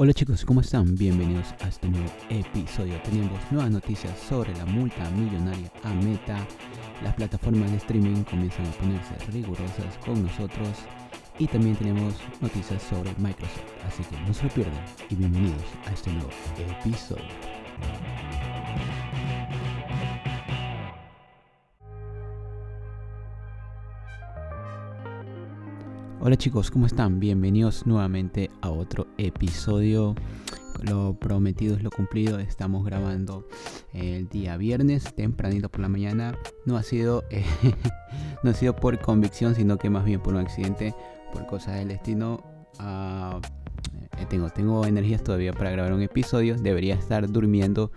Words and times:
Hola 0.00 0.12
chicos, 0.12 0.44
¿cómo 0.44 0.60
están? 0.60 0.94
Bienvenidos 0.94 1.52
a 1.58 1.66
este 1.66 1.88
nuevo 1.88 2.06
episodio. 2.30 3.02
Tenemos 3.02 3.40
nuevas 3.50 3.68
noticias 3.68 4.16
sobre 4.16 4.54
la 4.54 4.64
multa 4.64 5.10
millonaria 5.10 5.72
a 5.82 5.92
Meta. 5.92 6.38
Las 7.02 7.16
plataformas 7.16 7.68
de 7.72 7.78
streaming 7.78 8.22
comienzan 8.22 8.64
a 8.66 8.70
ponerse 8.70 9.16
rigurosas 9.32 9.98
con 10.04 10.22
nosotros. 10.22 10.68
Y 11.40 11.48
también 11.48 11.74
tenemos 11.74 12.14
noticias 12.40 12.80
sobre 12.80 13.12
Microsoft. 13.18 13.58
Así 13.88 14.04
que 14.04 14.16
no 14.20 14.32
se 14.32 14.44
lo 14.44 14.50
pierdan 14.50 14.84
y 15.10 15.16
bienvenidos 15.16 15.64
a 15.86 15.92
este 15.92 16.12
nuevo 16.12 16.30
episodio. 16.80 17.24
Hola 26.20 26.36
chicos, 26.36 26.72
¿cómo 26.72 26.86
están? 26.86 27.20
Bienvenidos 27.20 27.86
nuevamente 27.86 28.50
a 28.60 28.70
otro 28.70 29.06
episodio. 29.18 30.16
Lo 30.82 31.14
prometido 31.14 31.76
es 31.76 31.84
lo 31.84 31.90
cumplido. 31.90 32.40
Estamos 32.40 32.84
grabando 32.84 33.46
el 33.92 34.28
día 34.28 34.56
viernes, 34.56 35.14
tempranito 35.14 35.68
por 35.68 35.80
la 35.80 35.88
mañana. 35.88 36.36
No 36.64 36.76
ha 36.76 36.82
sido, 36.82 37.22
eh, 37.30 37.44
no 38.42 38.50
ha 38.50 38.54
sido 38.54 38.74
por 38.74 38.98
convicción, 38.98 39.54
sino 39.54 39.78
que 39.78 39.90
más 39.90 40.04
bien 40.04 40.20
por 40.20 40.34
un 40.34 40.40
accidente, 40.40 40.92
por 41.32 41.46
cosas 41.46 41.76
del 41.76 41.88
destino. 41.88 42.42
Ah, 42.80 43.38
eh, 44.18 44.26
tengo, 44.28 44.50
tengo 44.50 44.84
energías 44.86 45.22
todavía 45.22 45.52
para 45.52 45.70
grabar 45.70 45.92
un 45.92 46.02
episodio. 46.02 46.56
Debería 46.56 46.96
estar 46.96 47.30
durmiendo 47.30 47.92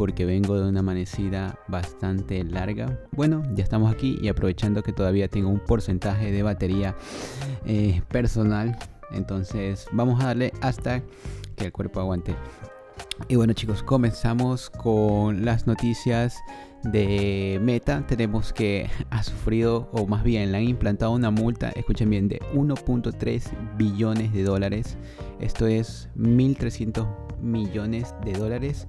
porque 0.00 0.24
vengo 0.24 0.58
de 0.58 0.66
una 0.66 0.80
amanecida 0.80 1.58
bastante 1.68 2.42
larga. 2.42 2.98
Bueno, 3.12 3.42
ya 3.54 3.62
estamos 3.62 3.92
aquí 3.92 4.18
y 4.22 4.28
aprovechando 4.28 4.82
que 4.82 4.94
todavía 4.94 5.28
tengo 5.28 5.50
un 5.50 5.60
porcentaje 5.60 6.32
de 6.32 6.42
batería 6.42 6.96
eh, 7.66 8.00
personal. 8.08 8.78
Entonces 9.12 9.88
vamos 9.92 10.24
a 10.24 10.28
darle 10.28 10.54
hasta 10.62 11.02
que 11.54 11.66
el 11.66 11.72
cuerpo 11.72 12.00
aguante. 12.00 12.34
Y 13.28 13.36
bueno 13.36 13.52
chicos, 13.52 13.82
comenzamos 13.82 14.70
con 14.70 15.44
las 15.44 15.66
noticias 15.66 16.38
de 16.82 17.60
Meta. 17.62 18.06
Tenemos 18.06 18.54
que 18.54 18.88
ha 19.10 19.22
sufrido, 19.22 19.90
o 19.92 20.06
más 20.06 20.24
bien 20.24 20.50
le 20.50 20.56
han 20.56 20.64
implantado 20.64 21.12
una 21.12 21.30
multa, 21.30 21.72
escuchen 21.76 22.08
bien, 22.08 22.26
de 22.26 22.40
1.3 22.54 23.76
billones 23.76 24.32
de 24.32 24.44
dólares. 24.44 24.96
Esto 25.40 25.66
es 25.66 26.08
1.300 26.16 27.06
millones 27.42 28.14
de 28.24 28.32
dólares 28.32 28.88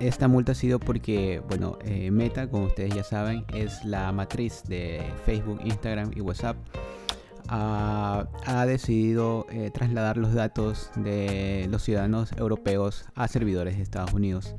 esta 0.00 0.28
multa 0.28 0.52
ha 0.52 0.54
sido 0.54 0.78
porque, 0.78 1.42
bueno, 1.48 1.78
eh, 1.84 2.10
Meta, 2.10 2.48
como 2.48 2.66
ustedes 2.66 2.94
ya 2.94 3.02
saben, 3.02 3.44
es 3.52 3.84
la 3.84 4.12
matriz 4.12 4.62
de 4.68 5.02
Facebook, 5.24 5.60
Instagram 5.64 6.10
y 6.14 6.20
WhatsApp. 6.20 6.56
ha 7.50 8.64
decidido 8.66 9.46
eh, 9.50 9.70
trasladar 9.72 10.18
los 10.18 10.34
datos 10.34 10.90
de 10.96 11.66
los 11.70 11.82
ciudadanos 11.82 12.32
europeos 12.32 13.06
a 13.14 13.26
servidores 13.26 13.76
de 13.76 13.82
Estados 13.82 14.12
Unidos 14.12 14.54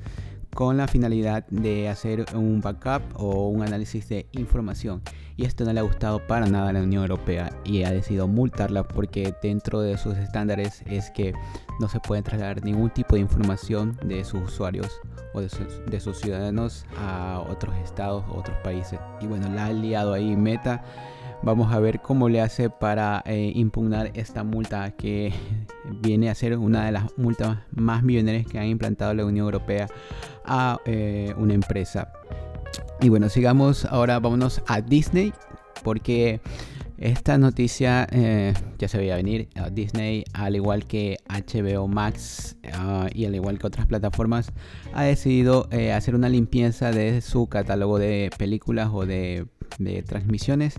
con 0.54 0.78
la 0.78 0.88
finalidad 0.88 1.46
de 1.48 1.90
hacer 1.90 2.26
un 2.34 2.62
backup 2.62 3.02
o 3.16 3.48
un 3.48 3.64
análisis 3.64 4.10
de 4.10 4.28
información. 4.34 5.02
Y 5.38 5.46
esto 5.46 5.64
no 5.64 5.72
le 5.72 5.80
ha 5.80 5.84
gustado 5.84 6.26
para 6.28 6.48
nada 6.48 6.70
a 6.70 6.74
la 6.74 6.82
Unión 6.82 7.04
Europea 7.04 7.50
y 7.64 7.84
ha 7.84 7.92
decidido 7.92 8.28
multarla 8.28 8.86
porque 8.86 9.34
dentro 9.42 9.80
de 9.80 9.98
sus 9.98 10.18
estándares 10.18 10.84
es 10.86 11.12
que 11.12 11.34
no 11.80 11.88
se 11.88 12.02
puede 12.02 12.22
trasladar 12.24 12.64
ningún 12.66 12.90
tipo 12.90 13.16
de 13.16 13.22
información 13.22 13.98
de 14.04 14.26
sus 14.26 14.42
usuarios 14.42 15.00
o 15.34 15.42
de 15.42 15.50
sus, 16.00 16.20
ciudadanos 16.20 16.86
a 16.98 17.42
otros 17.50 17.74
estados 17.78 18.26
o 18.30 18.40
otros 18.40 18.58
países. 18.64 19.00
Y 19.22 19.28
bueno, 19.28 19.48
la 19.50 19.68
ha 19.68 19.74
liado 19.74 20.14
ahí 20.14 20.36
Meta. 20.36 20.84
Vamos 21.42 21.72
a 21.72 21.80
ver 21.80 22.02
cómo 22.02 22.28
le 22.28 22.42
hace 22.42 22.70
para 22.70 23.24
eh, 23.26 23.54
impugnar 23.56 24.12
esta 24.14 24.44
multa 24.44 24.92
que 24.92 25.32
viene 26.02 26.30
a 26.30 26.36
ser 26.36 26.58
una 26.58 26.86
de 26.86 26.92
las 26.92 27.18
multas 27.18 27.60
más 27.72 28.04
millonarias 28.04 28.46
que 28.46 28.60
ha 28.60 28.66
implantado 28.66 29.14
la 29.14 29.26
Unión 29.26 29.46
Europea 29.46 29.88
a 30.46 30.80
eh, 30.86 31.34
una 31.38 31.54
empresa. 31.54 32.12
Y 33.00 33.08
bueno, 33.08 33.30
sigamos 33.30 33.86
ahora, 33.86 34.20
vámonos 34.20 34.62
a 34.68 34.82
Disney, 34.82 35.34
porque 35.82 36.42
esta 36.98 37.38
noticia 37.38 38.06
eh, 38.12 38.54
ya 38.78 38.90
se 38.90 38.98
veía 38.98 39.16
venir. 39.16 39.48
Disney, 39.72 40.26
al 40.34 40.58
igual 40.58 40.86
que 40.86 41.20
HBO 41.30 41.88
Max 41.88 42.58
ah, 42.74 43.08
y 43.14 43.24
al 43.24 43.34
igual 43.34 43.60
que 43.60 43.68
otras 43.68 43.86
plataformas, 43.86 44.52
ha 44.94 45.04
decidido 45.04 45.70
hacer 45.96 46.16
una 46.16 46.28
limpieza 46.28 46.92
de 46.92 47.22
su 47.22 47.48
catálogo 47.48 47.98
de 47.98 48.30
películas 48.38 48.90
o 48.92 49.06
de, 49.06 49.48
transmisiones 50.06 50.76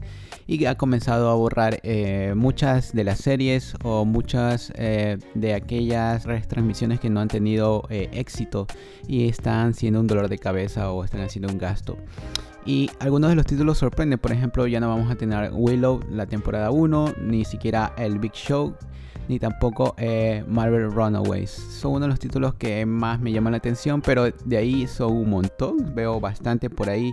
y 0.46 0.64
ha 0.64 0.76
comenzado 0.76 1.30
a 1.30 1.34
borrar 1.34 1.80
eh, 1.82 2.34
muchas 2.36 2.92
de 2.92 3.04
las 3.04 3.18
series 3.20 3.74
o 3.82 4.04
muchas 4.04 4.72
de 4.74 5.54
aquellas 5.54 6.24
retransmisiones 6.24 7.00
que 7.00 7.10
no 7.10 7.20
han 7.20 7.28
tenido 7.28 7.86
éxito 7.90 8.66
y 9.06 9.28
están 9.28 9.74
siendo 9.74 10.00
un 10.00 10.06
dolor 10.06 10.28
de 10.28 10.38
cabeza 10.38 10.90
o 10.90 11.04
están 11.04 11.20
haciendo 11.22 11.52
un 11.52 11.58
gasto. 11.58 11.96
Y 12.66 12.90
algunos 12.98 13.30
de 13.30 13.36
los 13.36 13.46
títulos 13.46 13.78
sorprenden, 13.78 14.18
por 14.18 14.32
ejemplo, 14.32 14.66
ya 14.66 14.80
no 14.80 14.88
vamos 14.88 15.10
a 15.10 15.16
tener 15.16 15.50
Willow 15.52 16.00
la 16.10 16.26
temporada 16.26 16.70
1, 16.70 17.14
ni 17.22 17.44
siquiera 17.44 17.94
el 17.96 18.18
Big 18.18 18.32
Show, 18.32 18.74
ni 19.28 19.38
tampoco 19.38 19.94
eh, 19.96 20.44
Marvel 20.46 20.90
Runaways. 20.90 21.50
Son 21.50 21.92
uno 21.92 22.00
de 22.00 22.08
los 22.08 22.18
títulos 22.18 22.54
que 22.54 22.84
más 22.84 23.18
me 23.18 23.32
llaman 23.32 23.52
la 23.52 23.58
atención, 23.58 24.02
pero 24.02 24.30
de 24.30 24.56
ahí 24.56 24.86
son 24.86 25.12
un 25.12 25.30
montón, 25.30 25.94
veo 25.94 26.20
bastante 26.20 26.68
por 26.68 26.90
ahí. 26.90 27.12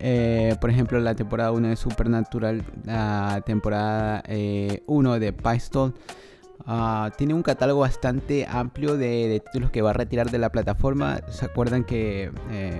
Eh, 0.00 0.56
por 0.60 0.70
ejemplo, 0.70 1.00
la 1.00 1.14
temporada 1.14 1.52
1 1.52 1.68
de 1.68 1.76
Supernatural, 1.76 2.62
la 2.84 3.42
temporada 3.44 4.22
1 4.26 4.28
eh, 4.28 5.20
de 5.20 5.32
Pistol. 5.32 5.94
Ah, 6.66 7.10
tiene 7.16 7.34
un 7.34 7.42
catálogo 7.42 7.80
bastante 7.80 8.46
amplio 8.46 8.96
de, 8.96 9.40
títulos 9.46 9.70
que 9.70 9.80
va 9.80 9.90
a 9.90 9.92
retirar 9.94 10.30
de 10.30 10.38
la 10.38 10.50
plataforma. 10.50 11.20
¿Se 11.28 11.46
acuerdan 11.46 11.84
que 11.84 12.30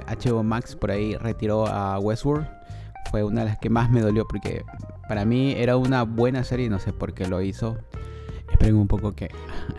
HBO 0.07 0.41
eh, 0.41 0.45
Max 0.45 0.77
por 0.77 0.91
ahí 0.91 1.17
retiró 1.17 1.67
a 1.67 1.99
Westworld? 1.99 2.47
Fue 3.11 3.25
una 3.25 3.43
de 3.43 3.47
las 3.49 3.59
que 3.59 3.71
más 3.71 3.91
me 3.91 4.03
dolió 4.03 4.27
porque 4.29 4.63
para 5.09 5.25
mí 5.25 5.53
era 5.57 5.77
una 5.79 6.03
buena 6.03 6.45
serie 6.45 6.67
y 6.67 6.69
no 6.69 6.79
sé 6.79 6.93
por 6.93 7.15
qué 7.15 7.27
lo 7.27 7.41
hizo. 7.41 7.79
Esperen 8.51 8.77
un 8.77 8.89
poco 8.89 9.13
que 9.15 9.31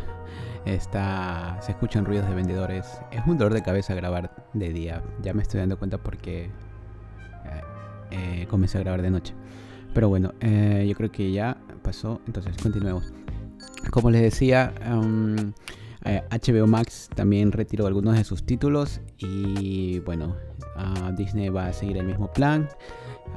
está, 0.66 1.58
se 1.62 1.74
escuchan 1.74 2.06
ruidos 2.06 2.28
de 2.28 2.34
vendedores. 2.34 3.02
Es 3.12 3.22
un 3.28 3.38
dolor 3.38 3.54
de 3.54 3.62
cabeza 3.62 3.94
grabar 3.94 4.32
de 4.54 4.70
día. 4.70 5.04
Ya 5.22 5.34
me 5.34 5.44
estoy 5.44 5.60
dando 5.60 5.78
cuenta 5.78 6.00
porque 6.00 6.50
eh, 8.12 8.42
eh, 8.42 8.48
comencé 8.50 8.78
a 8.78 8.82
grabar 8.82 9.02
de 9.02 9.10
noche. 9.10 9.34
Pero 9.94 10.10
bueno, 10.10 10.34
yo 10.42 10.96
creo 10.96 11.12
que 11.12 11.32
ya 11.32 11.58
pasó. 11.82 12.22
Entonces 12.28 12.56
continuemos. 12.62 13.12
Como 13.92 14.12
les 14.12 14.22
decía, 14.22 14.74
HBO 14.84 15.00
um, 15.00 15.54
eh, 16.06 16.68
Max 16.68 17.10
también 17.16 17.52
retiró 17.52 17.88
algunos 17.88 18.16
de 18.16 18.24
sus 18.24 18.46
títulos 18.46 19.02
y 19.18 20.00
bueno, 20.00 20.36
Disney 21.18 21.50
va 21.50 21.68
a 21.68 21.74
seguir 21.74 21.98
el 21.98 22.06
mismo 22.06 22.32
plan, 22.32 22.70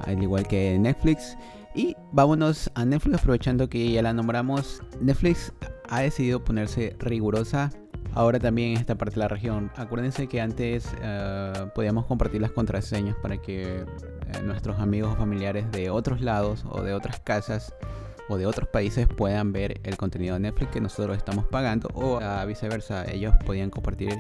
al 0.05 0.23
igual 0.23 0.47
que 0.47 0.79
Netflix. 0.79 1.37
Y 1.75 1.97
vámonos 2.13 2.71
a 2.75 2.85
Netflix, 2.85 3.21
aprovechando 3.21 3.69
que 3.69 3.93
ya 3.93 4.03
la 4.03 4.13
nombramos. 4.13 4.83
Netflix 5.01 5.53
ha 5.89 6.01
decidido 6.01 6.45
ponerse 6.45 6.95
rigurosa 6.99 7.71
ahora 8.15 8.39
también 8.39 8.73
en 8.73 8.79
esta 8.79 8.95
parte 8.97 9.15
de 9.15 9.21
la 9.21 9.29
región. 9.29 9.71
Acuérdense 9.77 10.27
que 10.27 10.41
antes 10.41 10.87
eh, 11.03 11.53
podíamos 11.75 12.07
compartir 12.07 12.41
las 12.41 12.53
contraseñas 12.53 13.17
para 13.17 13.39
que 13.39 13.63
eh, 13.63 13.85
nuestros 14.43 14.79
amigos 14.81 15.13
o 15.15 15.17
familiares 15.17 15.71
de 15.73 15.91
otros 15.91 16.21
lados 16.21 16.65
o 16.69 16.83
de 16.83 16.95
otras 16.95 17.21
casas 17.21 17.75
o 18.29 18.37
de 18.37 18.47
otros 18.47 18.69
países 18.69 19.07
puedan 19.07 19.53
ver 19.53 19.81
el 19.85 19.97
contenido 19.97 20.35
de 20.35 20.41
Netflix 20.41 20.71
que 20.71 20.81
nosotros 20.81 21.17
estamos 21.17 21.45
pagando 21.47 21.89
o 21.95 22.21
viceversa, 22.47 23.05
ellos 23.11 23.35
podían 23.45 23.71
compartir 23.71 24.17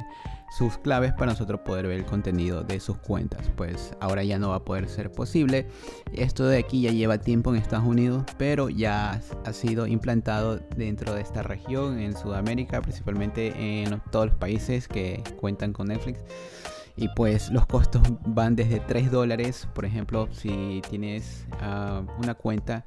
sus 0.57 0.77
claves 0.77 1.15
para 1.15 1.33
nosotros 1.33 1.61
poder 1.61 1.87
ver 1.87 2.01
el 2.01 2.05
contenido 2.05 2.63
de 2.63 2.79
sus 2.79 2.99
cuentas. 2.99 3.51
Pues 3.57 3.95
ahora 4.01 4.23
ya 4.23 4.39
no 4.39 4.51
va 4.51 4.57
a 4.57 4.65
poder 4.65 4.87
ser 4.89 5.11
posible. 5.11 5.67
Esto 6.13 6.47
de 6.47 6.59
aquí 6.59 6.83
ya 6.83 6.91
lleva 6.91 7.19
tiempo 7.19 7.51
en 7.51 7.57
Estados 7.57 7.87
Unidos, 7.87 8.25
pero 8.37 8.69
ya 8.69 9.21
ha 9.45 9.53
sido 9.55 9.87
implantado 9.87 10.59
dentro 10.77 11.15
de 11.15 11.23
esta 11.23 11.43
región, 11.43 11.99
en 11.99 12.15
Sudamérica, 12.15 12.83
principalmente 12.83 13.83
en 13.83 14.03
todos 14.11 14.27
los 14.27 14.35
países 14.35 14.89
que 14.89 15.25
cuentan 15.41 15.73
con 15.73 15.89
Netflix. 15.89 16.21
Y 16.97 17.09
pues 17.09 17.51
los 17.51 17.67
costos 17.67 18.03
van 18.27 18.55
desde 18.55 18.81
3 18.81 19.11
dólares, 19.11 19.69
por 19.75 19.85
ejemplo, 19.85 20.29
si 20.33 20.83
tienes 20.89 21.47
ah, 21.61 22.03
una 22.19 22.35
cuenta 22.35 22.85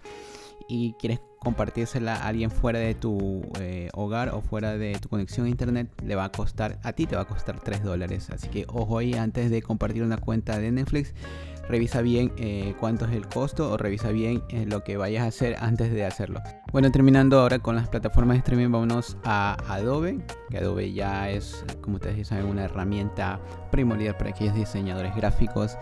y 0.67 0.93
quieres 0.93 1.19
compartírsela 1.39 2.15
a 2.15 2.27
alguien 2.27 2.49
fuera 2.49 2.79
de 2.79 2.95
tu 2.95 3.43
eh, 3.59 3.89
hogar 3.93 4.29
o 4.29 4.41
fuera 4.41 4.77
de 4.77 4.97
tu 4.99 5.09
conexión 5.09 5.45
a 5.45 5.49
internet, 5.49 5.89
le 6.03 6.15
va 6.15 6.25
a 6.25 6.31
costar, 6.31 6.79
a 6.83 6.93
ti 6.93 7.05
te 7.05 7.15
va 7.15 7.23
a 7.23 7.27
costar 7.27 7.59
3 7.59 7.83
dólares. 7.83 8.29
Así 8.31 8.47
que 8.47 8.65
ojo 8.67 8.97
ahí, 8.97 9.13
antes 9.13 9.51
de 9.51 9.61
compartir 9.61 10.03
una 10.03 10.17
cuenta 10.17 10.57
de 10.57 10.71
Netflix, 10.71 11.13
revisa 11.67 12.01
bien 12.01 12.31
eh, 12.37 12.75
cuánto 12.79 13.05
es 13.05 13.11
el 13.13 13.27
costo 13.27 13.71
o 13.71 13.77
revisa 13.77 14.09
bien 14.09 14.43
eh, 14.49 14.65
lo 14.65 14.83
que 14.83 14.97
vayas 14.97 15.23
a 15.23 15.27
hacer 15.27 15.55
antes 15.59 15.91
de 15.91 16.05
hacerlo. 16.05 16.41
Bueno, 16.71 16.91
terminando 16.91 17.39
ahora 17.39 17.59
con 17.59 17.75
las 17.75 17.87
plataformas 17.87 18.35
de 18.35 18.39
streaming, 18.39 18.71
vámonos 18.71 19.17
a 19.23 19.57
Adobe, 19.67 20.19
que 20.49 20.57
Adobe 20.57 20.93
ya 20.93 21.29
es, 21.29 21.65
como 21.81 21.95
ustedes 21.95 22.27
saben, 22.27 22.45
una 22.45 22.65
herramienta 22.65 23.39
primordial 23.71 24.15
para 24.17 24.31
aquellos 24.31 24.55
diseñadores 24.55 25.15
gráficos 25.15 25.77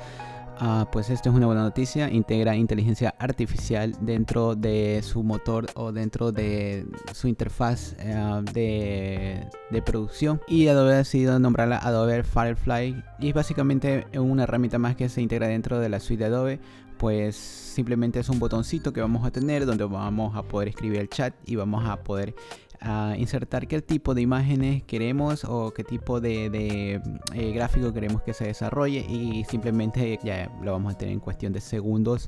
Ah, 0.60 0.88
pues 0.92 1.10
esto 1.10 1.30
es 1.30 1.36
una 1.36 1.48
buena 1.48 1.64
noticia. 1.64 2.10
Integra 2.10 2.56
inteligencia 2.56 3.16
artificial 3.18 3.96
dentro 4.02 4.56
de 4.56 5.02
su 5.04 5.24
motor 5.24 5.66
o 5.76 5.92
dentro 5.92 6.32
de 6.32 6.86
su 7.14 7.28
interfaz 7.28 7.96
eh, 8.00 8.42
de, 8.54 9.48
de, 9.72 9.82
producción. 9.82 10.42
Y 10.48 10.68
Adobe 10.68 10.94
ha 10.94 10.98
decidido 10.98 11.40
nombrarla 11.40 11.78
Adobe 11.78 12.24
Firefly. 12.24 13.04
Y 13.20 13.30
es 13.30 13.34
básicamente 13.34 14.06
una 14.14 14.44
herramienta 14.44 14.78
más 14.78 14.96
que 14.96 15.10
se 15.10 15.22
integra 15.22 15.48
dentro 15.48 15.80
de 15.80 15.90
la 15.90 16.00
suite 16.00 16.24
de 16.24 16.30
Adobe. 16.30 16.60
Pues 16.98 17.36
simplemente 17.36 18.20
es 18.20 18.30
un 18.30 18.40
botoncito 18.40 18.94
que 18.94 19.02
vamos 19.02 19.26
a 19.26 19.32
tener 19.32 19.66
donde 19.66 19.84
vamos 19.84 20.36
a 20.36 20.44
poder 20.44 20.70
escribir 20.70 21.00
el 21.00 21.10
chat 21.10 21.34
y 21.46 21.56
vamos 21.56 21.84
a 21.86 22.04
poder 22.04 22.36
a 22.84 23.16
insertar 23.18 23.68
qué 23.68 23.82
tipo 23.82 24.14
de 24.14 24.22
imágenes 24.22 24.84
queremos 24.84 25.46
o 25.46 25.74
qué 25.74 25.84
tipo 25.84 26.20
de, 26.20 27.02
eh, 27.34 27.52
gráfico 27.54 27.94
queremos 27.94 28.22
que 28.22 28.34
se 28.34 28.46
desarrolle 28.46 29.00
y 29.00 29.46
simplemente 29.46 30.20
ya 30.24 30.52
lo 30.62 30.74
vamos 30.74 30.94
a 30.94 30.98
tener 30.98 31.14
en 31.14 31.20
cuestión 31.20 31.54
de 31.54 31.62
segundos 31.62 32.28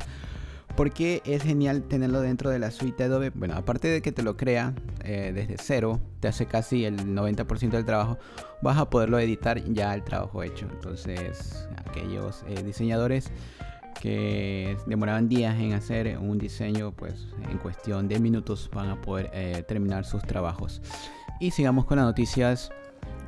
porque 0.75 1.21
es 1.25 1.43
genial 1.43 1.83
tenerlo 1.83 2.21
dentro 2.21 2.49
de 2.49 2.59
la 2.59 2.71
suite 2.71 3.03
de 3.03 3.03
Adobe. 3.05 3.31
Bueno, 3.33 3.55
aparte 3.55 3.87
de 3.87 4.01
que 4.01 4.11
te 4.11 4.23
lo 4.23 4.35
crea 4.35 4.73
eh, 5.03 5.31
desde 5.33 5.55
cero, 5.57 6.01
te 6.19 6.27
hace 6.27 6.47
casi 6.47 6.85
el 6.85 6.97
90% 6.97 7.69
del 7.69 7.85
trabajo, 7.85 8.17
vas 8.61 8.77
a 8.77 8.89
poderlo 8.89 9.19
editar 9.19 9.63
ya 9.71 9.93
el 9.93 10.03
trabajo 10.03 10.43
hecho. 10.43 10.67
Entonces, 10.69 11.67
aquellos 11.85 12.43
eh, 12.47 12.61
diseñadores 12.63 13.31
que 14.05 14.77
demoraban 14.85 15.27
días 15.27 15.59
en 15.59 15.73
hacer 15.73 16.19
un 16.19 16.37
diseño, 16.37 16.91
pues 16.91 17.25
en 17.49 17.57
cuestión 17.57 18.07
de 18.07 18.19
minutos 18.19 18.69
van 18.71 18.89
a 18.89 19.01
poder 19.01 19.31
eh, 19.33 19.63
terminar 19.67 20.05
sus 20.05 20.21
trabajos. 20.21 20.79
Y 21.39 21.49
sigamos 21.49 21.85
con 21.85 21.97
las 21.97 22.05
noticias. 22.05 22.69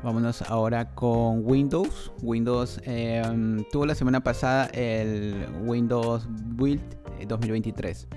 Vámonos 0.03 0.43
ahora 0.43 0.93
con 0.93 1.41
Windows. 1.43 2.11
Windows 2.21 2.79
em, 2.83 3.65
tuvo 3.71 3.87
la 3.87 3.95
semana 3.95 4.23
pasada 4.23 4.65
el 4.67 5.47
Windows 5.63 6.27
Build 6.29 6.83
2023. 7.27 8.07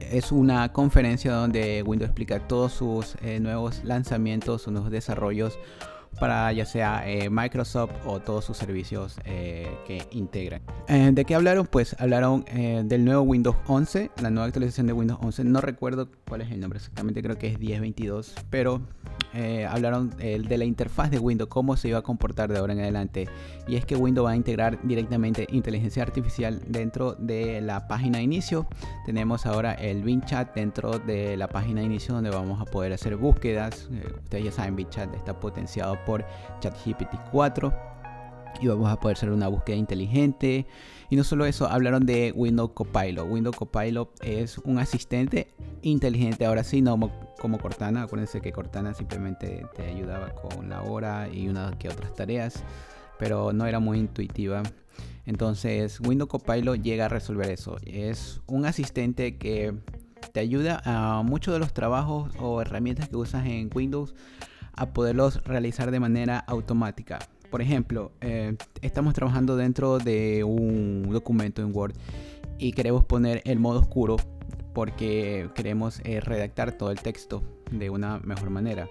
Es 0.00 0.32
una 0.32 0.72
conferencia 0.72 1.32
donde 1.32 1.84
Windows 1.84 2.08
explica 2.08 2.48
todos 2.48 2.72
sus 2.72 3.14
eh, 3.22 3.38
nuevos 3.38 3.84
lanzamientos, 3.84 4.62
sus 4.62 4.72
nuevos 4.72 4.90
desarrollos 4.90 5.56
para 6.18 6.52
ya 6.52 6.64
sea 6.64 7.08
eh, 7.08 7.30
Microsoft 7.30 7.92
o 8.04 8.20
todos 8.20 8.44
sus 8.44 8.56
servicios 8.56 9.16
eh, 9.24 9.68
que 9.86 10.06
integran. 10.12 10.62
Eh, 10.88 11.10
¿De 11.12 11.24
qué 11.24 11.34
hablaron? 11.34 11.66
Pues 11.66 11.96
hablaron 11.98 12.44
del 12.44 13.04
nuevo 13.04 13.22
Windows 13.22 13.56
11, 13.66 14.10
la 14.22 14.30
nueva 14.30 14.46
actualización 14.46 14.86
de 14.86 14.92
Windows 14.92 15.18
11. 15.22 15.44
No 15.44 15.60
recuerdo 15.60 16.08
cuál 16.28 16.42
es 16.42 16.50
el 16.50 16.60
nombre 16.60 16.78
exactamente, 16.78 17.22
creo 17.22 17.38
que 17.38 17.48
es 17.48 17.58
1022, 17.58 18.34
pero 18.50 18.80
hablaron 19.68 20.10
de 20.16 20.58
la 20.58 20.64
interfaz 20.64 21.10
de 21.10 21.18
Windows, 21.18 21.48
cómo 21.48 21.76
se 21.76 21.88
iba 21.88 21.98
a 21.98 22.02
comportar 22.02 22.50
de 22.50 22.58
ahora 22.58 22.72
en 22.72 22.80
adelante. 22.80 23.28
Y 23.66 23.76
es 23.76 23.84
que 23.84 23.96
Windows 23.96 24.26
va 24.26 24.32
a 24.32 24.36
integrar 24.36 24.78
directamente 24.82 25.46
inteligencia 25.50 26.02
artificial 26.02 26.60
dentro 26.66 27.14
de 27.14 27.60
la 27.60 27.86
página 27.86 28.18
de 28.18 28.24
inicio. 28.24 28.66
Tenemos 29.04 29.46
ahora 29.46 29.74
el 29.74 30.02
Bing 30.02 30.24
Chat 30.24 30.54
dentro 30.54 30.98
de 30.98 31.36
la 31.36 31.48
página 31.48 31.80
de 31.80 31.86
inicio 31.86 32.14
donde 32.14 32.30
vamos 32.30 32.60
a 32.60 32.64
poder 32.64 32.92
hacer 32.92 33.16
búsquedas. 33.16 33.88
ustedes 34.22 34.44
ya 34.44 34.52
saben, 34.52 34.76
Bing 34.76 34.88
Chat 34.88 35.14
está 35.14 35.38
potenciado 35.38 35.97
por 36.04 36.24
ChatGPT 36.60 37.14
4 37.30 37.88
y 38.60 38.66
vamos 38.66 38.88
a 38.90 38.98
poder 38.98 39.16
hacer 39.16 39.30
una 39.30 39.48
búsqueda 39.48 39.76
inteligente. 39.76 40.66
Y 41.10 41.16
no 41.16 41.24
solo 41.24 41.46
eso, 41.46 41.66
hablaron 41.66 42.06
de 42.06 42.32
Windows 42.34 42.72
Copilot. 42.74 43.26
Windows 43.28 43.56
Copilot 43.56 44.10
es 44.22 44.58
un 44.58 44.78
asistente 44.78 45.48
inteligente, 45.82 46.44
ahora 46.44 46.64
sí, 46.64 46.82
no 46.82 46.98
como 47.38 47.58
Cortana. 47.58 48.02
Acuérdense 48.02 48.40
que 48.40 48.52
Cortana 48.52 48.94
simplemente 48.94 49.66
te 49.74 49.86
ayudaba 49.86 50.34
con 50.34 50.68
la 50.68 50.82
hora 50.82 51.28
y 51.28 51.48
unas 51.48 51.76
que 51.76 51.88
otras 51.88 52.14
tareas, 52.14 52.62
pero 53.18 53.52
no 53.52 53.66
era 53.66 53.78
muy 53.78 53.98
intuitiva. 53.98 54.62
Entonces, 55.24 56.00
Windows 56.00 56.30
Copilot 56.30 56.80
llega 56.82 57.06
a 57.06 57.08
resolver 57.08 57.50
eso. 57.50 57.76
Es 57.84 58.40
un 58.46 58.66
asistente 58.66 59.36
que 59.36 59.74
te 60.32 60.40
ayuda 60.40 60.82
a 60.84 61.22
muchos 61.22 61.54
de 61.54 61.60
los 61.60 61.72
trabajos 61.72 62.32
o 62.38 62.60
herramientas 62.60 63.08
que 63.08 63.16
usas 63.16 63.46
en 63.46 63.70
Windows 63.74 64.14
a 64.78 64.90
poderlos 64.92 65.42
realizar 65.44 65.90
de 65.90 66.00
manera 66.00 66.38
automática. 66.38 67.18
Por 67.50 67.62
ejemplo, 67.62 68.12
eh, 68.20 68.56
estamos 68.82 69.14
trabajando 69.14 69.56
dentro 69.56 69.98
de 69.98 70.44
un 70.44 71.08
documento 71.10 71.62
en 71.62 71.74
Word 71.74 71.94
y 72.58 72.72
queremos 72.72 73.04
poner 73.04 73.42
el 73.44 73.58
modo 73.58 73.80
oscuro 73.80 74.16
porque 74.74 75.50
queremos 75.54 76.00
eh, 76.04 76.20
redactar 76.20 76.72
todo 76.72 76.90
el 76.90 77.00
texto 77.00 77.42
de 77.70 77.90
una 77.90 78.18
mejor 78.20 78.50
manera. 78.50 78.88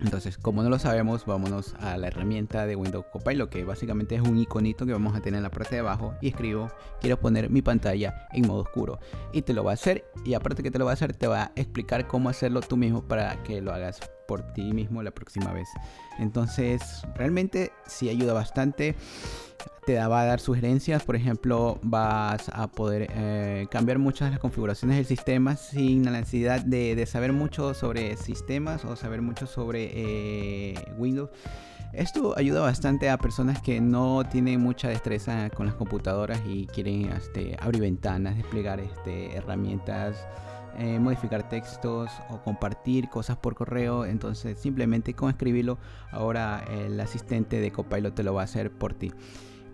Entonces, 0.00 0.38
como 0.38 0.62
no 0.62 0.70
lo 0.70 0.78
sabemos, 0.78 1.24
vámonos 1.24 1.74
a 1.80 1.96
la 1.96 2.08
herramienta 2.08 2.66
de 2.66 2.76
Windows 2.76 3.06
Copilot, 3.12 3.48
que 3.48 3.64
básicamente 3.64 4.14
es 4.14 4.20
un 4.20 4.38
iconito 4.38 4.86
que 4.86 4.92
vamos 4.92 5.16
a 5.16 5.20
tener 5.20 5.38
en 5.38 5.42
la 5.42 5.50
parte 5.50 5.76
de 5.76 5.80
abajo 5.80 6.14
y 6.20 6.28
escribo, 6.28 6.68
quiero 7.00 7.18
poner 7.18 7.50
mi 7.50 7.62
pantalla 7.62 8.28
en 8.32 8.46
modo 8.46 8.62
oscuro. 8.62 9.00
Y 9.32 9.42
te 9.42 9.54
lo 9.54 9.64
va 9.64 9.72
a 9.72 9.74
hacer 9.74 10.04
y 10.24 10.34
aparte 10.34 10.62
que 10.62 10.70
te 10.70 10.78
lo 10.78 10.84
va 10.84 10.92
a 10.92 10.94
hacer, 10.94 11.14
te 11.14 11.26
va 11.26 11.44
a 11.44 11.52
explicar 11.56 12.06
cómo 12.06 12.28
hacerlo 12.28 12.60
tú 12.60 12.76
mismo 12.76 13.02
para 13.02 13.42
que 13.42 13.60
lo 13.60 13.72
hagas 13.72 14.00
por 14.28 14.42
ti 14.52 14.72
mismo 14.72 15.02
la 15.02 15.10
próxima 15.10 15.52
vez. 15.52 15.68
Entonces, 16.18 17.02
realmente 17.16 17.72
sí 17.86 18.08
ayuda 18.10 18.34
bastante. 18.34 18.94
Te 19.86 19.96
va 19.96 20.20
a 20.20 20.26
dar 20.26 20.38
sugerencias, 20.38 21.02
por 21.02 21.16
ejemplo, 21.16 21.80
vas 21.82 22.50
a 22.52 22.68
poder 22.68 23.08
eh, 23.10 23.66
cambiar 23.70 23.98
muchas 23.98 24.28
de 24.28 24.32
las 24.32 24.38
configuraciones 24.38 24.98
del 24.98 25.06
sistema 25.06 25.56
sin 25.56 26.04
la 26.04 26.10
necesidad 26.10 26.60
de, 26.60 27.06
saber 27.06 27.32
mucho 27.32 27.72
sobre 27.72 28.16
sistemas 28.18 28.84
o 28.84 28.96
saber 28.96 29.22
mucho 29.22 29.46
sobre 29.46 29.90
eh, 29.94 30.74
Windows. 30.98 31.30
Esto 31.94 32.34
ayuda 32.36 32.60
bastante 32.60 33.08
a 33.08 33.16
personas 33.16 33.62
que 33.62 33.80
no 33.80 34.22
tienen 34.30 34.60
mucha 34.60 34.88
destreza 34.88 35.48
con 35.48 35.64
las 35.64 35.74
computadoras 35.74 36.38
y 36.46 36.66
quieren 36.66 37.10
este, 37.12 37.56
abrir 37.58 37.80
ventanas, 37.80 38.36
desplegar 38.36 38.78
este, 38.80 39.34
herramientas 39.34 40.16
eh, 40.78 40.98
modificar 40.98 41.48
textos 41.48 42.10
o 42.30 42.42
compartir 42.42 43.08
cosas 43.08 43.36
por 43.36 43.54
correo. 43.54 44.04
Entonces 44.04 44.58
simplemente 44.58 45.14
con 45.14 45.30
escribirlo, 45.30 45.78
ahora 46.10 46.64
el 46.70 46.98
asistente 47.00 47.60
de 47.60 47.70
Copilot 47.70 48.14
te 48.14 48.22
lo 48.22 48.34
va 48.34 48.42
a 48.42 48.44
hacer 48.44 48.70
por 48.70 48.94
ti. 48.94 49.12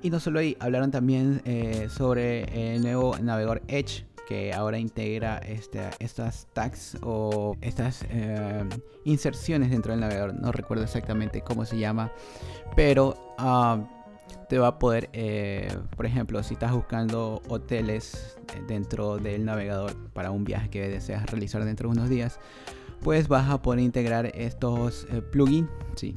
Y 0.03 0.11
no 0.11 0.21
solo 0.21 0.41
ahí, 0.41 0.57
hablaron 0.61 0.91
también 0.91 1.41
eh, 1.45 1.89
sobre 1.89 2.75
el 2.75 2.83
nuevo 2.83 3.17
navegador 3.19 3.63
Edge 3.69 4.05
que 4.27 4.53
ahora 4.53 4.79
integra 4.79 5.39
este, 5.39 5.81
estas 5.99 6.47
tags 6.53 6.97
o 7.03 7.57
estas 7.61 8.05
eh, 8.11 8.65
inserciones 9.05 9.71
dentro 9.71 9.93
del 9.93 10.01
navegador. 10.01 10.35
No 10.35 10.53
recuerdo 10.53 10.85
exactamente 10.85 11.43
cómo 11.43 11.65
se 11.65 11.79
llama, 11.79 12.11
pero 12.77 13.35
ah, 13.39 13.79
te 14.49 14.59
va 14.59 14.69
a 14.69 14.79
poder, 14.79 15.11
eh, 15.13 15.69
por 15.97 16.07
ejemplo, 16.07 16.43
si 16.43 16.55
estás 16.55 16.73
buscando 16.73 17.43
hoteles 17.49 18.37
dentro 18.69 19.19
del 19.19 19.45
navegador 19.45 19.95
para 20.13 20.31
un 20.31 20.45
viaje 20.45 20.71
que 20.71 20.89
deseas 20.89 21.27
realizar 21.31 21.65
dentro 21.65 21.89
de 21.89 21.99
unos 21.99 22.09
días, 22.09 22.39
pues 23.01 23.29
vas 23.29 23.51
a 23.51 23.61
poder 23.63 23.81
integrar 23.81 24.27
estos 24.35 25.07
eh, 25.11 25.23
plugins, 25.23 25.69
sí, 25.95 26.15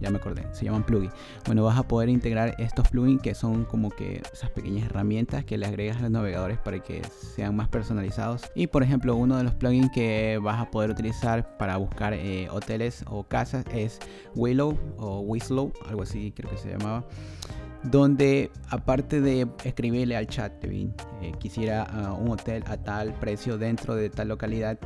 ya 0.00 0.10
me 0.10 0.18
acordé, 0.18 0.46
se 0.52 0.64
llaman 0.64 0.84
plugins. 0.84 1.12
Bueno, 1.46 1.64
vas 1.64 1.78
a 1.78 1.82
poder 1.82 2.08
integrar 2.08 2.54
estos 2.58 2.88
plugins 2.88 3.22
que 3.22 3.34
son 3.34 3.64
como 3.64 3.90
que 3.90 4.22
esas 4.32 4.50
pequeñas 4.50 4.86
herramientas 4.86 5.44
que 5.44 5.58
le 5.58 5.66
agregas 5.66 5.98
a 5.98 6.02
los 6.02 6.10
navegadores 6.10 6.58
para 6.58 6.78
que 6.80 7.02
sean 7.34 7.56
más 7.56 7.68
personalizados. 7.68 8.42
Y 8.54 8.66
por 8.66 8.82
ejemplo, 8.82 9.16
uno 9.16 9.36
de 9.36 9.44
los 9.44 9.54
plugins 9.54 9.90
que 9.92 10.38
vas 10.42 10.60
a 10.60 10.70
poder 10.70 10.90
utilizar 10.90 11.56
para 11.56 11.76
buscar 11.76 12.14
eh, 12.14 12.48
hoteles 12.50 13.04
o 13.06 13.24
casas 13.24 13.64
es 13.72 13.98
Willow 14.34 14.78
o 14.98 15.20
Wislow, 15.20 15.72
algo 15.88 16.02
así 16.02 16.32
creo 16.34 16.50
que 16.50 16.58
se 16.58 16.70
llamaba 16.70 17.04
donde 17.84 18.50
aparte 18.70 19.20
de 19.20 19.46
escribirle 19.64 20.16
al 20.16 20.26
chat, 20.26 20.52
eh, 20.64 20.90
quisiera 21.38 21.86
uh, 21.92 22.22
un 22.22 22.32
hotel 22.32 22.64
a 22.66 22.76
tal 22.78 23.12
precio 23.14 23.58
dentro 23.58 23.94
de 23.94 24.10
tal 24.10 24.28
localidad, 24.28 24.78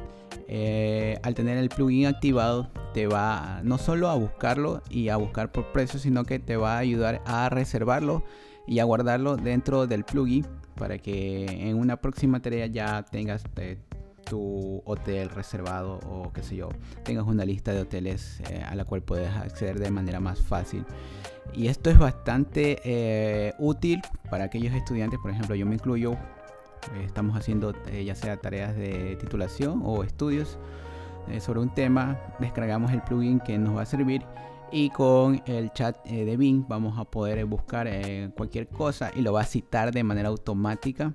eh, 0.48 1.18
al 1.22 1.34
tener 1.34 1.58
el 1.58 1.68
plugin 1.68 2.06
activado 2.06 2.70
te 2.98 3.06
va 3.06 3.60
no 3.62 3.78
solo 3.78 4.08
a 4.08 4.16
buscarlo 4.16 4.82
y 4.90 5.08
a 5.08 5.16
buscar 5.16 5.52
por 5.52 5.70
precio, 5.70 6.00
sino 6.00 6.24
que 6.24 6.40
te 6.40 6.56
va 6.56 6.74
a 6.74 6.78
ayudar 6.78 7.22
a 7.26 7.48
reservarlo 7.48 8.24
y 8.66 8.80
a 8.80 8.84
guardarlo 8.84 9.36
dentro 9.36 9.86
del 9.86 10.02
plugin 10.02 10.44
para 10.74 10.98
que 10.98 11.46
en 11.46 11.76
una 11.76 11.98
próxima 11.98 12.42
tarea 12.42 12.66
ya 12.66 13.04
tengas 13.04 13.44
eh, 13.54 13.78
tu 14.24 14.82
hotel 14.84 15.30
reservado 15.30 16.00
o 16.08 16.32
qué 16.32 16.42
sé 16.42 16.56
yo, 16.56 16.70
tengas 17.04 17.24
una 17.24 17.44
lista 17.44 17.72
de 17.72 17.82
hoteles 17.82 18.40
eh, 18.50 18.64
a 18.66 18.74
la 18.74 18.84
cual 18.84 19.02
puedes 19.02 19.30
acceder 19.30 19.78
de 19.78 19.92
manera 19.92 20.18
más 20.18 20.42
fácil. 20.42 20.84
Y 21.54 21.68
esto 21.68 21.90
es 21.90 21.98
bastante 22.00 22.80
eh, 22.82 23.54
útil 23.60 24.02
para 24.28 24.46
aquellos 24.46 24.74
estudiantes, 24.74 25.20
por 25.20 25.30
ejemplo, 25.30 25.54
yo 25.54 25.66
me 25.66 25.76
incluyo, 25.76 26.14
eh, 26.14 27.04
estamos 27.04 27.36
haciendo 27.36 27.72
ya 27.92 28.16
sea 28.16 28.38
tareas 28.38 28.74
de 28.74 29.14
titulación 29.20 29.82
o 29.84 30.02
estudios 30.02 30.58
sobre 31.40 31.60
un 31.60 31.74
tema, 31.74 32.18
descargamos 32.38 32.92
el 32.92 33.02
plugin 33.02 33.40
que 33.40 33.58
nos 33.58 33.76
va 33.76 33.82
a 33.82 33.86
servir 33.86 34.22
y 34.70 34.90
con 34.90 35.42
el 35.46 35.72
chat 35.72 35.96
eh, 36.04 36.24
de 36.24 36.36
Bing 36.36 36.66
vamos 36.68 36.98
a 36.98 37.04
poder 37.04 37.44
buscar 37.46 37.86
eh, 37.88 38.30
cualquier 38.36 38.68
cosa 38.68 39.10
y 39.14 39.22
lo 39.22 39.32
va 39.32 39.42
a 39.42 39.44
citar 39.44 39.92
de 39.92 40.04
manera 40.04 40.28
automática 40.28 41.14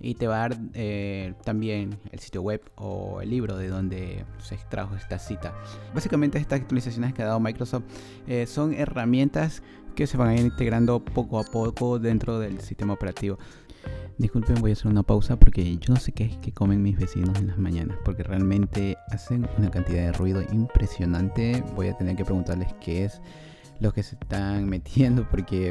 y 0.00 0.14
te 0.14 0.26
va 0.26 0.36
a 0.36 0.48
dar 0.48 0.58
eh, 0.74 1.34
también 1.44 1.98
el 2.12 2.18
sitio 2.20 2.42
web 2.42 2.62
o 2.76 3.20
el 3.20 3.30
libro 3.30 3.56
de 3.56 3.68
donde 3.68 4.24
se 4.38 4.54
extrajo 4.54 4.94
esta 4.94 5.18
cita. 5.18 5.54
Básicamente 5.92 6.38
estas 6.38 6.60
actualizaciones 6.60 7.14
que 7.14 7.22
ha 7.22 7.26
dado 7.26 7.40
Microsoft 7.40 7.84
son 8.46 8.74
herramientas 8.74 9.62
que 9.96 10.06
se 10.06 10.16
van 10.16 10.28
a 10.28 10.34
ir 10.34 10.40
integrando 10.40 11.00
poco 11.00 11.40
a 11.40 11.44
poco 11.44 11.98
dentro 11.98 12.38
del 12.38 12.60
sistema 12.60 12.92
operativo. 12.92 13.38
Disculpen, 14.18 14.56
voy 14.60 14.70
a 14.70 14.72
hacer 14.72 14.88
una 14.88 15.04
pausa 15.04 15.38
porque 15.38 15.76
yo 15.76 15.94
no 15.94 16.00
sé 16.00 16.10
qué 16.10 16.24
es 16.24 16.36
que 16.38 16.50
comen 16.50 16.82
mis 16.82 16.98
vecinos 16.98 17.38
en 17.38 17.46
las 17.46 17.56
mañanas, 17.56 17.96
porque 18.04 18.24
realmente 18.24 18.98
hacen 19.12 19.48
una 19.56 19.70
cantidad 19.70 20.06
de 20.06 20.12
ruido 20.12 20.42
impresionante. 20.50 21.62
Voy 21.76 21.86
a 21.86 21.96
tener 21.96 22.16
que 22.16 22.24
preguntarles 22.24 22.74
qué 22.80 23.04
es 23.04 23.20
lo 23.78 23.92
que 23.92 24.02
se 24.02 24.16
están 24.16 24.66
metiendo 24.68 25.24
porque 25.30 25.70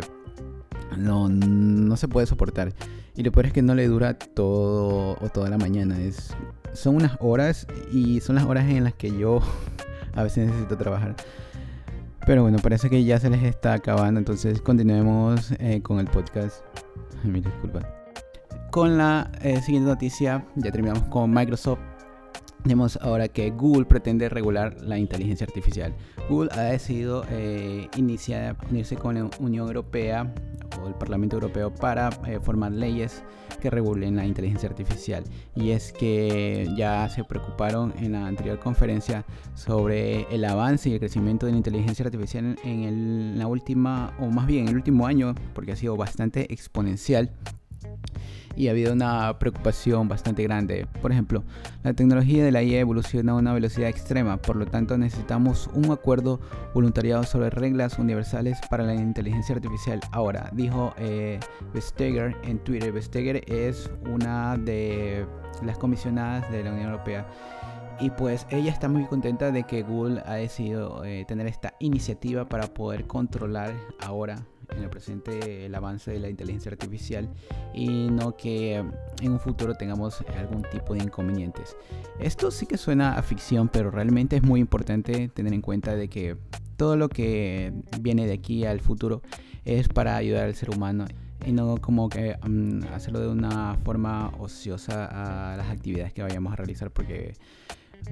no, 0.97 1.27
no 1.27 1.97
se 1.97 2.07
puede 2.07 2.25
soportar. 2.25 2.71
Y 3.17 3.23
lo 3.23 3.33
peor 3.33 3.47
es 3.47 3.53
que 3.53 3.61
no 3.61 3.75
le 3.75 3.85
dura 3.85 4.17
todo 4.17 5.17
o 5.19 5.29
toda 5.29 5.49
la 5.49 5.57
mañana. 5.57 5.99
Es, 5.99 6.33
son 6.71 6.95
unas 6.95 7.17
horas 7.19 7.67
y 7.91 8.21
son 8.21 8.35
las 8.35 8.45
horas 8.45 8.69
en 8.69 8.85
las 8.85 8.93
que 8.93 9.09
yo 9.11 9.41
a 10.15 10.23
veces 10.23 10.47
necesito 10.47 10.77
trabajar. 10.77 11.17
Pero 12.25 12.43
bueno, 12.43 12.59
parece 12.59 12.89
que 12.89 13.03
ya 13.03 13.19
se 13.19 13.29
les 13.29 13.43
está 13.43 13.73
acabando. 13.73 14.19
Entonces 14.19 14.61
continuemos 14.61 15.51
eh, 15.59 15.81
con 15.81 15.99
el 15.99 16.07
podcast. 16.07 16.63
Mil 17.25 17.43
disculpas 17.43 18.06
con 18.77 18.95
la 18.95 19.31
eh, 19.41 19.59
siguiente 19.59 19.89
noticia, 19.89 20.45
ya 20.53 20.71
terminamos 20.71 21.05
con 21.05 21.33
Microsoft. 21.33 21.79
Tenemos 22.61 22.95
ahora 23.01 23.27
que 23.27 23.49
Google 23.49 23.85
pretende 23.85 24.29
regular 24.29 24.77
la 24.83 24.99
inteligencia 24.99 25.47
artificial. 25.47 25.95
Google 26.29 26.51
ha 26.51 26.61
decidido 26.61 27.25
eh, 27.31 27.89
iniciar, 27.97 28.55
unirse 28.69 28.95
con 28.95 29.15
la 29.15 29.29
Unión 29.39 29.65
Europea 29.65 30.31
o 30.79 30.87
el 30.87 30.93
Parlamento 30.93 31.37
Europeo 31.37 31.73
para 31.73 32.11
eh, 32.27 32.39
formar 32.39 32.71
leyes 32.71 33.23
que 33.59 33.71
regulen 33.71 34.15
la 34.15 34.27
inteligencia 34.27 34.69
artificial. 34.69 35.23
Y 35.55 35.71
es 35.71 35.91
que 35.91 36.69
ya 36.77 37.09
se 37.09 37.23
preocuparon 37.23 37.95
en 37.97 38.11
la 38.11 38.27
anterior 38.27 38.59
conferencia 38.59 39.25
sobre 39.55 40.27
el 40.29 40.45
avance 40.45 40.87
y 40.87 40.93
el 40.93 40.99
crecimiento 40.99 41.47
de 41.47 41.53
la 41.53 41.57
inteligencia 41.57 42.05
artificial 42.05 42.55
en 42.63 43.39
la 43.39 43.47
última, 43.47 44.13
o 44.19 44.27
más 44.27 44.45
bien 44.45 44.65
en 44.65 44.69
el 44.69 44.75
último 44.75 45.07
año, 45.07 45.33
porque 45.55 45.71
ha 45.71 45.75
sido 45.75 45.97
bastante 45.97 46.53
exponencial 46.53 47.31
y 48.57 48.67
ha 48.67 48.71
habido 48.71 48.91
una 48.91 49.37
preocupación 49.39 50.07
bastante 50.07 50.43
grande. 50.43 50.87
Por 51.01 51.11
ejemplo, 51.11 51.43
la 51.83 51.93
tecnología 51.93 52.43
de 52.43 52.51
la 52.51 52.63
IA 52.63 52.79
evoluciona 52.79 53.33
a 53.33 53.35
una 53.35 53.53
velocidad 53.53 53.87
extrema, 53.87 54.37
por 54.37 54.55
lo 54.55 54.65
tanto 54.65 54.97
necesitamos 54.97 55.69
un 55.73 55.91
acuerdo 55.91 56.39
voluntariado 56.73 57.23
sobre 57.23 57.51
reglas 57.51 57.99
universales 57.99 58.57
para 58.69 58.83
la 58.83 58.95
inteligencia 58.95 59.55
artificial. 59.55 60.01
Ahora, 60.11 60.49
dijo 60.53 60.93
eh, 60.97 61.39
Vestager 61.73 62.35
en 62.43 62.57
Twitter, 62.59 62.91
Vestager 62.91 63.43
es 63.47 63.89
una 64.11 64.57
de 64.57 65.25
las 65.63 65.77
comisionadas 65.77 66.49
de 66.51 66.63
la 66.63 66.71
Unión 66.71 66.89
Europea. 66.89 67.27
Y 67.99 68.11
pues 68.11 68.45
ella 68.51 68.71
está 68.71 68.87
muy 68.87 69.05
contenta 69.05 69.51
de 69.51 69.63
que 69.63 69.81
Google 69.81 70.21
ha 70.25 70.35
decidido 70.35 71.03
eh, 71.03 71.25
tener 71.27 71.47
esta 71.47 71.73
iniciativa 71.79 72.47
para 72.47 72.67
poder 72.67 73.07
controlar 73.07 73.73
ahora 73.99 74.45
en 74.69 74.83
el 74.83 74.89
presente 74.89 75.65
el 75.65 75.75
avance 75.75 76.11
de 76.11 76.19
la 76.19 76.29
inteligencia 76.29 76.71
artificial 76.71 77.29
y 77.73 78.09
no 78.09 78.35
que 78.35 78.75
en 78.75 79.31
un 79.31 79.39
futuro 79.39 79.75
tengamos 79.75 80.21
algún 80.37 80.63
tipo 80.63 80.93
de 80.93 81.03
inconvenientes. 81.03 81.75
Esto 82.19 82.51
sí 82.51 82.65
que 82.65 82.77
suena 82.77 83.17
a 83.17 83.23
ficción, 83.23 83.69
pero 83.69 83.91
realmente 83.91 84.35
es 84.35 84.43
muy 84.43 84.59
importante 84.59 85.29
tener 85.29 85.53
en 85.53 85.61
cuenta 85.61 85.95
de 85.95 86.09
que 86.09 86.37
todo 86.75 86.95
lo 86.95 87.09
que 87.09 87.73
viene 87.99 88.27
de 88.27 88.33
aquí 88.33 88.65
al 88.65 88.79
futuro 88.79 89.21
es 89.65 89.87
para 89.87 90.15
ayudar 90.15 90.45
al 90.45 90.55
ser 90.55 90.69
humano 90.69 91.05
y 91.45 91.51
no 91.51 91.77
como 91.77 92.09
que 92.09 92.37
mm, 92.41 92.83
hacerlo 92.93 93.19
de 93.19 93.27
una 93.27 93.75
forma 93.83 94.31
ociosa 94.39 95.53
a 95.53 95.57
las 95.57 95.69
actividades 95.69 96.13
que 96.13 96.23
vayamos 96.23 96.53
a 96.53 96.55
realizar 96.55 96.91
porque 96.91 97.35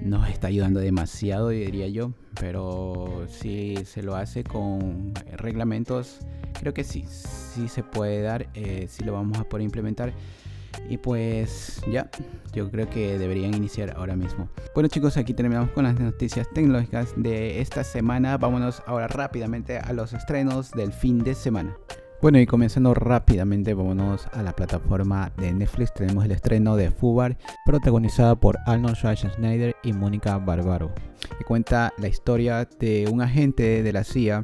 nos 0.02 0.30
está 0.30 0.48
ayudando 0.48 0.80
demasiado, 0.80 1.50
diría 1.50 1.88
yo, 1.88 2.12
pero 2.40 3.26
si 3.28 3.76
se 3.86 4.04
lo 4.04 4.16
hace 4.16 4.44
con 4.44 5.14
reglamentos, 5.38 6.20
creo 6.60 6.74
que 6.74 6.84
sí, 6.84 7.06
sí 7.08 7.68
se 7.68 7.84
puede 7.84 8.22
dar, 8.22 8.48
eh, 8.54 8.88
sí 8.90 9.04
lo 9.04 9.14
vamos 9.14 9.38
a 9.40 9.44
poder 9.46 9.64
implementar. 9.64 10.14
Y 10.90 10.98
pues 10.98 11.82
ya, 11.90 12.10
yo 12.54 12.70
creo 12.70 12.90
que 12.90 13.18
deberían 13.18 13.54
iniciar 13.54 13.96
ahora 13.96 14.16
mismo. 14.16 14.50
Bueno 14.74 14.90
chicos, 14.90 15.16
aquí 15.18 15.34
terminamos 15.34 15.72
con 15.72 15.86
las 15.86 16.00
noticias 16.00 16.48
tecnológicas 16.54 17.14
de 17.16 17.62
esta 17.62 17.84
semana. 17.84 18.38
Vámonos 18.38 18.84
ahora 18.86 19.08
rápidamente 19.08 19.78
a 19.78 19.94
los 19.94 20.14
estrenos 20.14 20.72
del 20.72 20.92
fin 20.92 21.24
de 21.24 21.34
semana. 21.34 21.78
Bueno, 22.26 22.40
y 22.40 22.48
comenzando 22.48 22.96
rápidamente, 22.96 23.76
vámonos 23.76 24.26
a 24.34 24.42
la 24.42 24.56
plataforma 24.56 25.32
de 25.38 25.54
Netflix. 25.54 25.94
Tenemos 25.94 26.26
el 26.26 26.32
estreno 26.32 26.76
de 26.76 26.90
Fubar, 26.90 27.38
protagonizada 27.68 28.34
por 28.34 28.58
Arnold 28.66 28.96
Schwarzenegger 28.96 29.76
y 29.84 29.94
Mónica 29.94 30.40
Barbaro, 30.40 30.92
que 31.38 31.44
cuenta 31.44 31.94
la 32.00 32.08
historia 32.08 32.68
de 32.80 33.08
un 33.14 33.22
agente 33.22 33.84
de 33.84 33.94
la 33.94 34.04
CIA 34.04 34.44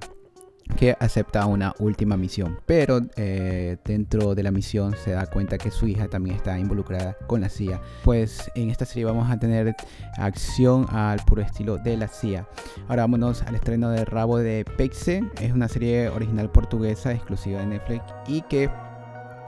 que 0.75 0.95
acepta 0.99 1.45
una 1.45 1.73
última 1.79 2.17
misión, 2.17 2.59
pero 2.65 3.01
eh, 3.15 3.77
dentro 3.85 4.35
de 4.35 4.43
la 4.43 4.51
misión 4.51 4.95
se 5.03 5.11
da 5.11 5.25
cuenta 5.27 5.57
que 5.57 5.71
su 5.71 5.87
hija 5.87 6.07
también 6.07 6.35
está 6.35 6.57
involucrada 6.57 7.15
con 7.27 7.41
la 7.41 7.49
CIA. 7.49 7.81
Pues 8.03 8.49
en 8.55 8.69
esta 8.69 8.85
serie 8.85 9.05
vamos 9.05 9.29
a 9.29 9.39
tener 9.39 9.75
acción 10.17 10.85
al 10.89 11.19
puro 11.19 11.41
estilo 11.41 11.77
de 11.77 11.97
la 11.97 12.07
CIA. 12.07 12.47
Ahora 12.87 13.03
vámonos 13.03 13.41
al 13.43 13.55
estreno 13.55 13.89
de 13.89 14.05
Rabo 14.05 14.37
de 14.37 14.65
Peixe, 14.77 15.23
es 15.41 15.53
una 15.53 15.67
serie 15.67 16.09
original 16.09 16.51
portuguesa 16.51 17.11
exclusiva 17.11 17.59
de 17.59 17.67
Netflix 17.67 18.03
y 18.27 18.41
que 18.43 18.69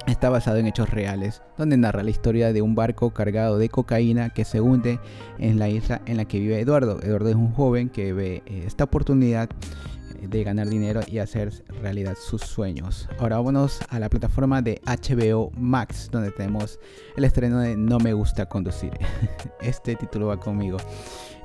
está 0.08 0.30
basado 0.30 0.58
en 0.58 0.68
hechos 0.68 0.90
reales, 0.90 1.42
donde 1.58 1.78
narra 1.78 2.04
la 2.04 2.10
historia 2.10 2.54
de 2.54 2.62
un 2.62 2.76
barco 2.76 3.12
cargado 3.12 3.58
de 3.58 3.70
cocaína 3.70 4.30
que 4.30 4.46
se 4.46 4.62
hunde 4.62 5.00
en 5.40 5.60
la 5.60 5.70
isla 5.70 6.02
en 6.06 6.18
la 6.18 6.26
que 6.26 6.40
vive 6.40 6.60
Eduardo. 6.60 7.02
Eduardo 7.02 7.30
es 7.30 7.36
un 7.36 7.54
joven 7.54 7.90
que 7.90 8.14
ve 8.14 8.44
eh, 8.46 8.64
esta 8.66 8.84
oportunidad 8.84 9.50
de 10.28 10.44
ganar 10.44 10.68
dinero 10.68 11.02
y 11.08 11.20
hacer 11.20 11.64
realidad 11.82 12.16
sus 12.20 12.42
sueños. 12.42 13.08
Ahora 13.20 13.38
vámonos 13.38 13.80
a 13.90 14.00
la 14.00 14.10
plataforma 14.10 14.62
de 14.62 14.82
HBO 14.86 15.52
Max, 15.58 16.10
donde 16.12 16.32
tenemos 16.32 16.80
el 17.16 17.26
estreno 17.26 17.60
de 17.60 17.76
No 17.78 18.00
me 18.00 18.14
gusta 18.14 18.48
conducir. 18.48 18.92
Este 19.62 19.96
título 19.96 20.28
va 20.28 20.40
conmigo. 20.40 20.78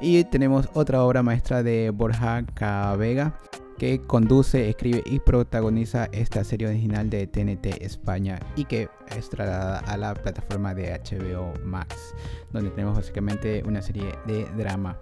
Y 0.00 0.24
tenemos 0.24 0.68
otra 0.74 1.02
obra 1.02 1.22
maestra 1.22 1.62
de 1.62 1.90
Borja 1.90 2.44
Cabega 2.54 3.40
que 3.78 4.00
conduce, 4.06 4.68
escribe 4.68 5.02
y 5.06 5.20
protagoniza 5.20 6.08
esta 6.12 6.44
serie 6.44 6.68
original 6.68 7.08
de 7.08 7.26
TNT 7.26 7.80
España 7.80 8.40
y 8.56 8.64
que 8.64 8.88
es 9.16 9.30
trasladada 9.30 9.78
a 9.78 9.96
la 9.96 10.14
plataforma 10.14 10.74
de 10.74 10.92
HBO 10.92 11.54
Max, 11.64 12.14
donde 12.52 12.70
tenemos 12.70 12.96
básicamente 12.96 13.62
una 13.66 13.80
serie 13.80 14.12
de 14.26 14.44
drama. 14.56 14.98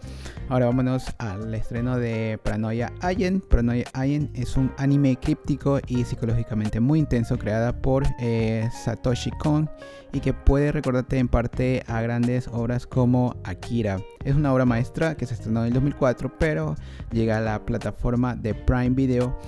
Ahora 0.49 0.66
vámonos 0.66 1.06
al 1.18 1.52
estreno 1.54 1.99
de 1.99 2.38
Paranoia 2.42 2.92
Ayen. 3.00 3.40
Paranoia 3.40 3.87
Ayen 3.95 4.30
es 4.35 4.56
un 4.56 4.71
anime 4.76 5.16
críptico 5.16 5.80
y 5.87 6.04
psicológicamente 6.04 6.78
muy 6.78 6.99
intenso 6.99 7.38
creada 7.38 7.73
por 7.73 8.04
eh, 8.21 8.68
Satoshi 8.85 9.30
Kon 9.38 9.68
y 10.17 10.21
que 10.21 10.33
puede 10.33 10.73
recordarte 10.73 11.19
en 11.19 11.29
parte 11.29 11.85
a 11.87 12.01
grandes 12.01 12.49
obras 12.49 12.87
como 12.87 13.37
Akira. 13.45 13.99
Es 14.25 14.35
una 14.35 14.51
obra 14.55 14.65
maestra 14.65 15.15
que 15.15 15.27
se 15.27 15.35
estrenó 15.35 15.61
en 15.61 15.67
el 15.67 15.73
2004, 15.75 16.33
pero 16.39 16.75
llega 17.13 17.37
a 17.37 17.41
la 17.43 17.67
plataforma 17.67 18.35
de 18.35 18.55
Prime 18.55 18.91
Video 18.91 19.39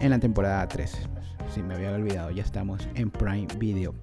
en 0.00 0.10
la 0.10 0.18
temporada 0.18 0.66
3. 0.66 1.08
Si 1.54 1.62
me 1.62 1.76
había 1.76 1.92
olvidado, 1.92 2.32
ya 2.32 2.42
estamos 2.42 2.88
en 2.96 3.08
Prime 3.08 3.46
Video. 3.56 3.94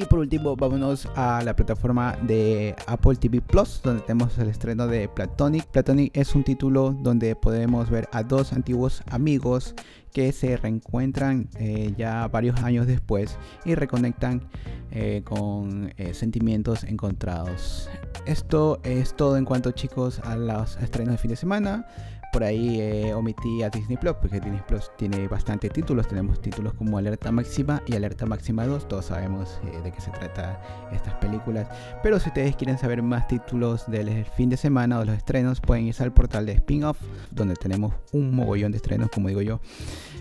Y 0.00 0.04
por 0.04 0.20
último, 0.20 0.54
vámonos 0.54 1.08
a 1.16 1.42
la 1.42 1.56
plataforma 1.56 2.16
de 2.22 2.76
Apple 2.86 3.16
TV 3.16 3.40
Plus, 3.40 3.80
donde 3.82 4.00
tenemos 4.02 4.38
el 4.38 4.48
estreno 4.48 4.86
de 4.86 5.08
Platonic. 5.08 5.66
Platonic 5.66 6.16
es 6.16 6.36
un 6.36 6.44
título 6.44 6.96
donde 7.02 7.34
podemos 7.34 7.90
ver 7.90 8.08
a 8.12 8.22
dos 8.22 8.52
antiguos 8.52 9.02
amigos 9.10 9.74
que 10.12 10.30
se 10.30 10.56
reencuentran 10.56 11.48
eh, 11.58 11.92
ya 11.98 12.28
varios 12.28 12.62
años 12.62 12.86
después 12.86 13.36
y 13.64 13.74
reconectan 13.74 14.48
eh, 14.92 15.22
con 15.24 15.92
eh, 15.96 16.14
sentimientos 16.14 16.84
encontrados. 16.84 17.90
Esto 18.24 18.78
es 18.84 19.16
todo 19.16 19.36
en 19.36 19.44
cuanto 19.44 19.72
chicos 19.72 20.20
a 20.20 20.36
los 20.36 20.76
estrenos 20.76 21.14
de 21.14 21.18
fin 21.18 21.30
de 21.30 21.36
semana 21.36 21.86
por 22.32 22.44
ahí 22.44 22.80
eh, 22.80 23.14
omití 23.14 23.62
a 23.62 23.70
Disney 23.70 23.96
Plus, 23.96 24.14
porque 24.20 24.40
Disney 24.40 24.60
Plus 24.66 24.90
tiene 24.96 25.26
bastantes 25.28 25.72
títulos. 25.72 26.06
Tenemos 26.08 26.40
títulos 26.40 26.74
como 26.74 26.98
Alerta 26.98 27.32
Máxima 27.32 27.82
y 27.86 27.94
Alerta 27.94 28.26
Máxima 28.26 28.66
2. 28.66 28.86
Todos 28.86 29.06
sabemos 29.06 29.60
eh, 29.64 29.80
de 29.82 29.92
qué 29.92 30.00
se 30.00 30.10
trata 30.10 30.60
estas 30.92 31.14
películas. 31.14 31.68
Pero 32.02 32.20
si 32.20 32.28
ustedes 32.28 32.54
quieren 32.56 32.78
saber 32.78 33.02
más 33.02 33.26
títulos 33.28 33.86
del 33.86 34.24
fin 34.24 34.50
de 34.50 34.56
semana 34.56 34.98
o 34.98 35.04
los 35.04 35.16
estrenos, 35.16 35.60
pueden 35.60 35.86
irse 35.86 36.02
al 36.02 36.12
portal 36.12 36.44
de 36.46 36.52
Spin-Off, 36.52 36.98
donde 37.30 37.54
tenemos 37.54 37.94
un 38.12 38.34
mogollón 38.34 38.72
de 38.72 38.76
estrenos, 38.76 39.10
como 39.10 39.28
digo 39.28 39.42
yo. 39.42 39.60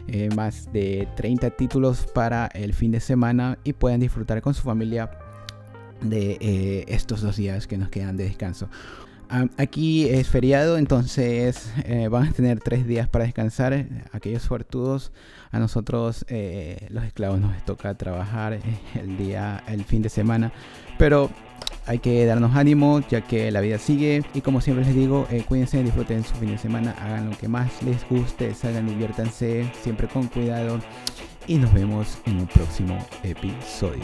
Eh, 0.07 0.29
más 0.35 0.71
de 0.71 1.07
30 1.17 1.49
títulos 1.51 2.07
para 2.13 2.47
el 2.47 2.73
fin 2.73 2.91
de 2.91 3.01
semana 3.01 3.57
y 3.65 3.73
pueden 3.73 3.99
disfrutar 3.99 4.41
con 4.41 4.53
su 4.53 4.61
familia 4.61 5.11
de 6.01 6.85
estos 6.87 7.21
dos 7.21 7.35
días 7.35 7.67
que 7.67 7.77
nos 7.77 7.89
quedan 7.89 8.15
de 8.15 8.25
descanso. 8.25 8.69
Aquí 9.29 10.07
es 10.07 10.29
feriado, 10.29 10.77
entonces 10.77 11.71
eh, 11.83 12.07
van 12.07 12.27
a 12.27 12.31
tener 12.31 12.59
tres 12.59 12.87
días 12.87 13.09
para 13.09 13.25
descansar. 13.25 13.85
Aquellos 14.11 14.43
suertudos, 14.43 15.11
a 15.51 15.59
nosotros 15.59 16.25
eh, 16.29 16.87
los 16.89 17.03
esclavos 17.03 17.39
nos 17.39 17.65
toca 17.65 17.93
trabajar 17.95 18.59
el 18.95 19.17
día, 19.17 19.63
el 19.67 19.83
fin 19.83 20.01
de 20.01 20.09
semana. 20.09 20.51
Pero 20.97 21.29
hay 21.85 21.99
que 21.99 22.25
darnos 22.25 22.55
ánimo 22.55 23.01
ya 23.09 23.21
que 23.21 23.51
la 23.51 23.61
vida 23.61 23.77
sigue 23.79 24.23
y 24.33 24.41
como 24.41 24.61
siempre 24.61 24.85
les 24.85 24.95
digo, 24.95 25.27
eh, 25.29 25.43
cuídense, 25.47 25.83
disfruten 25.83 26.23
su 26.23 26.35
fin 26.35 26.51
de 26.51 26.57
semana, 26.57 26.91
hagan 26.99 27.29
lo 27.29 27.37
que 27.37 27.47
más 27.47 27.81
les 27.83 28.07
guste, 28.09 28.53
salgan, 28.53 28.87
diviértanse, 28.87 29.71
siempre 29.81 30.07
con 30.07 30.27
cuidado 30.27 30.79
y 31.47 31.57
nos 31.57 31.73
vemos 31.73 32.17
en 32.25 32.39
un 32.39 32.47
próximo 32.47 32.97
episodio. 33.23 34.03